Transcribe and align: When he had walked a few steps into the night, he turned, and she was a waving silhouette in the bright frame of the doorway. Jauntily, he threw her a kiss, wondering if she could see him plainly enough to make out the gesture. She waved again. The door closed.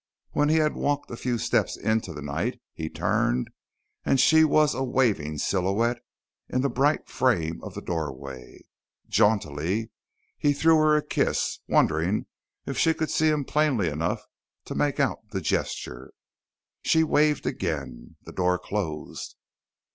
When 0.31 0.49
he 0.49 0.55
had 0.55 0.73
walked 0.73 1.11
a 1.11 1.15
few 1.15 1.37
steps 1.37 1.77
into 1.77 2.11
the 2.11 2.23
night, 2.23 2.59
he 2.73 2.89
turned, 2.89 3.51
and 4.03 4.19
she 4.19 4.43
was 4.43 4.73
a 4.73 4.83
waving 4.83 5.37
silhouette 5.37 5.99
in 6.49 6.61
the 6.61 6.71
bright 6.71 7.07
frame 7.07 7.63
of 7.63 7.75
the 7.75 7.83
doorway. 7.83 8.61
Jauntily, 9.09 9.91
he 10.39 10.53
threw 10.53 10.77
her 10.77 10.95
a 10.97 11.05
kiss, 11.05 11.59
wondering 11.67 12.25
if 12.65 12.79
she 12.79 12.95
could 12.95 13.11
see 13.11 13.27
him 13.29 13.45
plainly 13.45 13.89
enough 13.89 14.23
to 14.65 14.73
make 14.73 14.99
out 14.99 15.29
the 15.29 15.39
gesture. 15.39 16.13
She 16.83 17.03
waved 17.03 17.45
again. 17.45 18.15
The 18.23 18.33
door 18.33 18.57
closed. 18.57 19.35